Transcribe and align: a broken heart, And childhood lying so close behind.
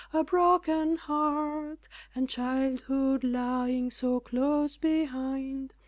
a 0.13 0.23
broken 0.23 0.95
heart, 0.95 1.87
And 2.15 2.27
childhood 2.27 3.23
lying 3.23 3.91
so 3.91 4.19
close 4.19 4.75
behind. 4.75 5.75